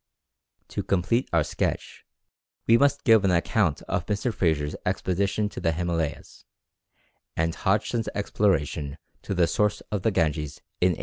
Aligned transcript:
To 0.69 0.81
complete 0.81 1.29
our 1.31 1.43
sketch, 1.43 2.05
we 2.65 2.75
must 2.75 3.03
give 3.03 3.23
an 3.23 3.29
account 3.29 3.83
of 3.83 4.07
Mr. 4.07 4.33
Fraser's 4.33 4.75
expedition 4.83 5.47
to 5.49 5.59
the 5.59 5.73
Himalayas, 5.73 6.43
and 7.37 7.53
Hodgson's 7.53 8.09
exploration 8.15 8.97
to 9.21 9.35
the 9.35 9.45
source 9.45 9.81
of 9.91 10.01
the 10.01 10.09
Ganges, 10.09 10.55
in 10.81 10.93
1817. 10.93 10.97